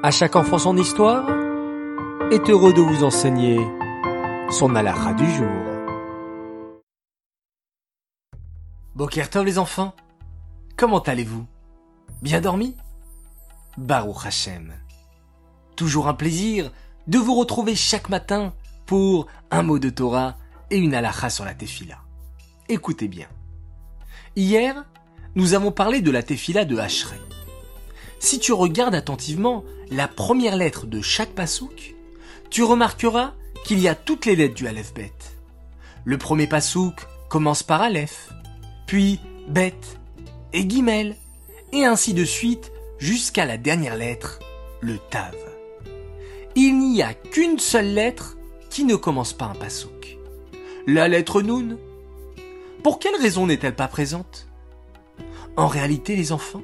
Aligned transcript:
À 0.00 0.12
chaque 0.12 0.36
enfant 0.36 0.58
son 0.58 0.76
histoire 0.76 1.28
est 2.30 2.48
heureux 2.48 2.72
de 2.72 2.80
vous 2.80 3.02
enseigner 3.02 3.58
son 4.48 4.76
halakha 4.76 5.12
du 5.14 5.28
jour. 5.28 5.48
Bokertov 8.94 9.44
les 9.44 9.58
enfants, 9.58 9.96
comment 10.76 11.00
allez-vous? 11.00 11.44
Bien 12.22 12.40
dormi? 12.40 12.76
Baruch 13.76 14.24
Hashem. 14.24 14.72
Toujours 15.74 16.06
un 16.06 16.14
plaisir 16.14 16.70
de 17.08 17.18
vous 17.18 17.34
retrouver 17.34 17.74
chaque 17.74 18.08
matin 18.08 18.54
pour 18.86 19.26
un 19.50 19.64
mot 19.64 19.80
de 19.80 19.90
Torah 19.90 20.36
et 20.70 20.78
une 20.78 20.94
halakha 20.94 21.28
sur 21.28 21.44
la 21.44 21.54
tefila. 21.54 21.98
Écoutez 22.68 23.08
bien. 23.08 23.26
Hier, 24.36 24.84
nous 25.34 25.54
avons 25.54 25.72
parlé 25.72 26.02
de 26.02 26.12
la 26.12 26.22
tefila 26.22 26.64
de 26.64 26.78
Hachrei. 26.78 27.18
Si 28.20 28.38
tu 28.38 28.52
regardes 28.52 28.94
attentivement 28.94 29.64
la 29.90 30.08
première 30.08 30.56
lettre 30.56 30.86
de 30.86 31.00
chaque 31.00 31.34
pasouk, 31.34 31.94
tu 32.50 32.62
remarqueras 32.62 33.34
qu'il 33.64 33.78
y 33.78 33.88
a 33.88 33.94
toutes 33.94 34.26
les 34.26 34.36
lettres 34.36 34.54
du 34.54 34.66
Aleph 34.66 34.92
Bet. 34.94 35.12
Le 36.04 36.18
premier 36.18 36.46
pasouk 36.46 36.94
commence 37.28 37.62
par 37.62 37.82
Aleph, 37.82 38.30
puis 38.86 39.20
Bet 39.48 39.74
et 40.52 40.68
Gimel, 40.68 41.16
et 41.72 41.84
ainsi 41.84 42.14
de 42.14 42.24
suite 42.24 42.72
jusqu'à 42.98 43.44
la 43.44 43.56
dernière 43.56 43.96
lettre, 43.96 44.40
le 44.80 44.98
Tav. 45.10 45.34
Il 46.54 46.78
n'y 46.78 47.02
a 47.02 47.14
qu'une 47.14 47.58
seule 47.58 47.92
lettre 47.92 48.36
qui 48.70 48.84
ne 48.84 48.96
commence 48.96 49.32
pas 49.32 49.46
un 49.46 49.54
pasouk. 49.54 50.18
La 50.86 51.06
lettre 51.06 51.42
Nun. 51.42 51.76
Pour 52.82 52.98
quelle 52.98 53.16
raison 53.16 53.46
n'est-elle 53.46 53.76
pas 53.76 53.88
présente? 53.88 54.48
En 55.56 55.66
réalité, 55.66 56.16
les 56.16 56.32
enfants, 56.32 56.62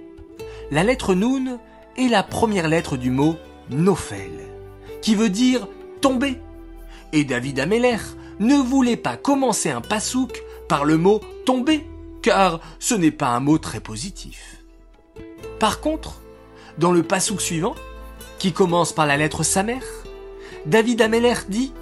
la 0.70 0.84
lettre 0.84 1.14
Nun 1.14 1.58
est 1.96 2.08
la 2.08 2.22
première 2.22 2.68
lettre 2.68 2.96
du 2.96 3.10
mot 3.10 3.36
Nofel, 3.70 4.32
qui 5.02 5.14
veut 5.14 5.30
dire 5.30 5.68
tomber. 6.00 6.40
Et 7.12 7.24
David 7.24 7.60
Ameller 7.60 7.98
ne 8.40 8.56
voulait 8.56 8.96
pas 8.96 9.16
commencer 9.16 9.70
un 9.70 9.80
pasouk 9.80 10.42
par 10.68 10.84
le 10.84 10.96
mot 10.96 11.20
tomber, 11.46 11.86
car 12.22 12.60
ce 12.78 12.94
n'est 12.94 13.10
pas 13.10 13.28
un 13.28 13.40
mot 13.40 13.58
très 13.58 13.80
positif. 13.80 14.62
Par 15.60 15.80
contre, 15.80 16.20
dans 16.78 16.92
le 16.92 17.02
pasouk 17.02 17.40
suivant, 17.40 17.74
qui 18.38 18.52
commence 18.52 18.92
par 18.92 19.06
la 19.06 19.16
lettre 19.16 19.42
Samer, 19.42 19.80
David 20.66 21.00
Ameller 21.02 21.34
dit 21.48 21.72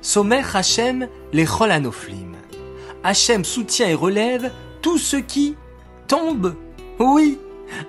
Somer 0.00 0.42
Hachem 0.52 1.08
les 1.32 1.46
Cholanoflim. 1.46 2.36
Hachem 3.04 3.44
soutient 3.44 3.88
et 3.88 3.94
relève 3.94 4.52
tout 4.80 4.98
ce 4.98 5.16
qui 5.16 5.56
tombe. 6.08 6.54
Oui, 6.98 7.38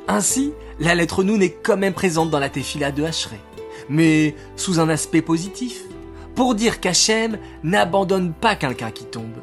ainsi, 0.07 0.53
la 0.79 0.95
lettre 0.95 1.23
Noun 1.23 1.41
est 1.41 1.57
quand 1.63 1.77
même 1.77 1.93
présente 1.93 2.29
dans 2.29 2.39
la 2.39 2.49
Tefila 2.49 2.91
de 2.91 3.03
Hachré, 3.03 3.39
mais 3.89 4.35
sous 4.55 4.79
un 4.79 4.89
aspect 4.89 5.21
positif, 5.21 5.81
pour 6.35 6.55
dire 6.55 6.79
qu'Hachem 6.79 7.37
n'abandonne 7.63 8.33
pas 8.33 8.55
quelqu'un 8.55 8.91
qui 8.91 9.05
tombe, 9.05 9.37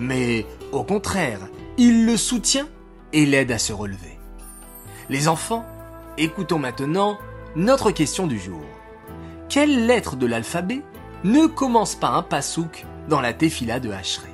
mais 0.00 0.46
au 0.72 0.84
contraire, 0.84 1.40
il 1.78 2.06
le 2.06 2.16
soutient 2.16 2.68
et 3.12 3.26
l'aide 3.26 3.52
à 3.52 3.58
se 3.58 3.72
relever. 3.72 4.18
Les 5.08 5.28
enfants, 5.28 5.64
écoutons 6.18 6.58
maintenant 6.58 7.18
notre 7.54 7.90
question 7.90 8.26
du 8.26 8.38
jour. 8.38 8.62
Quelle 9.48 9.86
lettre 9.86 10.16
de 10.16 10.26
l'alphabet 10.26 10.82
ne 11.24 11.46
commence 11.46 11.94
pas 11.94 12.08
un 12.08 12.22
pasouk 12.22 12.84
dans 13.08 13.20
la 13.20 13.32
Tefila 13.32 13.80
de 13.80 13.90
Hachré 13.90 14.28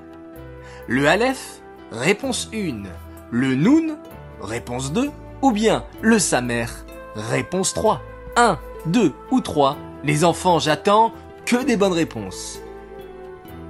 Le 0.88 1.06
Aleph, 1.06 1.60
réponse 1.92 2.50
1. 2.52 2.82
Le 3.30 3.54
Noun, 3.54 3.96
réponse 4.40 4.92
2 4.92 5.10
ou 5.42 5.50
bien 5.50 5.84
le 6.00 6.18
Samer? 6.18 6.66
Réponse 7.14 7.74
3. 7.74 8.00
1, 8.36 8.58
2 8.86 9.12
ou 9.30 9.40
3. 9.40 9.76
Les 10.04 10.24
enfants, 10.24 10.58
j'attends 10.58 11.12
que 11.44 11.62
des 11.64 11.76
bonnes 11.76 11.92
réponses. 11.92 12.60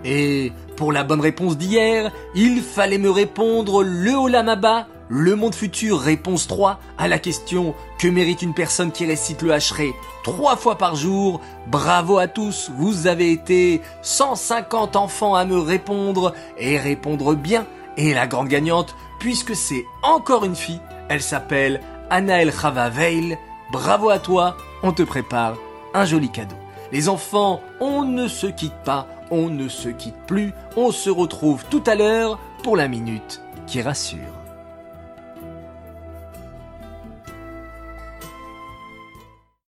Et 0.04 0.52
pour 0.76 0.92
la 0.92 1.04
bonne 1.04 1.20
réponse 1.20 1.56
d'hier, 1.56 2.12
il 2.34 2.62
fallait 2.62 2.98
me 2.98 3.10
répondre 3.10 3.82
le 3.82 4.12
Olamaba, 4.12 4.86
le 5.08 5.36
monde 5.36 5.54
futur, 5.54 6.00
réponse 6.00 6.46
3 6.46 6.80
à 6.98 7.08
la 7.08 7.18
question 7.18 7.74
que 7.98 8.08
mérite 8.08 8.42
une 8.42 8.54
personne 8.54 8.92
qui 8.92 9.04
récite 9.04 9.42
le 9.42 9.52
Hachré 9.52 9.92
trois 10.22 10.56
fois 10.56 10.78
par 10.78 10.96
jour. 10.96 11.40
Bravo 11.68 12.18
à 12.18 12.28
tous, 12.28 12.70
vous 12.76 13.06
avez 13.06 13.30
été 13.30 13.82
150 14.02 14.96
enfants 14.96 15.34
à 15.34 15.44
me 15.44 15.58
répondre 15.58 16.34
et 16.58 16.78
répondre 16.78 17.34
bien. 17.34 17.66
Et 17.96 18.14
la 18.14 18.26
grande 18.26 18.48
gagnante, 18.48 18.96
puisque 19.18 19.54
c'est 19.54 19.84
encore 20.02 20.44
une 20.44 20.56
fille, 20.56 20.80
elle 21.12 21.22
s'appelle 21.22 21.80
Anaël 22.08 22.50
Chava 22.50 22.88
Veil. 22.88 23.36
Bravo 23.70 24.08
à 24.08 24.18
toi, 24.18 24.56
on 24.82 24.92
te 24.92 25.02
prépare 25.02 25.56
un 25.92 26.06
joli 26.06 26.30
cadeau. 26.30 26.56
Les 26.90 27.10
enfants, 27.10 27.60
on 27.80 28.04
ne 28.04 28.28
se 28.28 28.46
quitte 28.46 28.82
pas, 28.84 29.06
on 29.30 29.50
ne 29.50 29.68
se 29.68 29.90
quitte 29.90 30.16
plus, 30.26 30.54
on 30.74 30.90
se 30.90 31.10
retrouve 31.10 31.64
tout 31.68 31.84
à 31.86 31.94
l'heure 31.94 32.38
pour 32.62 32.78
la 32.78 32.88
minute 32.88 33.42
qui 33.66 33.82
rassure. 33.82 34.41